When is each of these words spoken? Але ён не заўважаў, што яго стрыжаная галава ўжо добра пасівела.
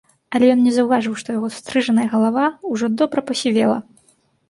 Але 0.37 0.47
ён 0.53 0.63
не 0.67 0.73
заўважаў, 0.77 1.13
што 1.23 1.35
яго 1.37 1.51
стрыжаная 1.59 2.09
галава 2.17 2.51
ўжо 2.73 2.93
добра 3.03 3.29
пасівела. 3.33 3.81